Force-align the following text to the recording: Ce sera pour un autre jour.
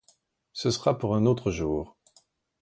Ce 0.53 0.71
sera 0.71 0.97
pour 0.97 1.15
un 1.15 1.27
autre 1.27 1.51
jour. 1.51 1.95